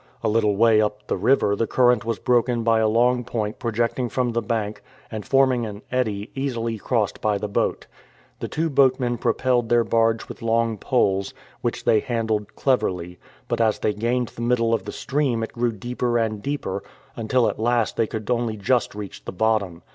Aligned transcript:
A 0.23 0.27
little 0.29 0.55
way 0.55 0.81
up 0.81 1.05
the 1.05 1.15
river 1.15 1.55
the 1.55 1.67
current 1.67 2.03
was 2.03 2.17
broken 2.17 2.63
by 2.63 2.79
a 2.79 2.87
long 2.87 3.23
point 3.23 3.59
projecting 3.59 4.09
from 4.09 4.31
the 4.31 4.41
bank, 4.41 4.81
and 5.11 5.23
forming 5.23 5.63
an 5.67 5.83
eddy 5.91 6.31
easily 6.33 6.79
crossed 6.79 7.21
by 7.21 7.37
the 7.37 7.47
boat. 7.47 7.85
The 8.39 8.47
two 8.47 8.71
boatmen 8.71 9.19
propelled 9.19 9.69
their 9.69 9.83
barge 9.83 10.27
with 10.27 10.41
long 10.41 10.79
poles, 10.79 11.35
which 11.61 11.83
they 11.85 11.99
handled 11.99 12.55
cleverly; 12.55 13.19
but 13.47 13.61
as 13.61 13.77
they 13.77 13.93
gained 13.93 14.29
the 14.29 14.41
middle 14.41 14.73
of 14.73 14.85
the 14.85 14.91
stream 14.91 15.43
it 15.43 15.53
grew 15.53 15.71
deeper 15.71 16.17
and 16.17 16.41
deeper, 16.41 16.81
until 17.15 17.47
at 17.47 17.59
last 17.59 17.95
they 17.95 18.07
could 18.07 18.31
only 18.31 18.57
just 18.57 18.95
reach 18.95 19.23
the 19.25 19.31
bottom. 19.31 19.83